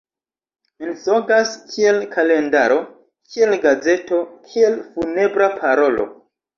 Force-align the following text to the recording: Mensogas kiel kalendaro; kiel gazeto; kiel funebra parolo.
Mensogas 0.83 1.51
kiel 1.73 2.01
kalendaro; 2.17 2.79
kiel 3.37 3.57
gazeto; 3.69 4.23
kiel 4.51 4.83
funebra 4.93 5.57
parolo. 5.65 6.15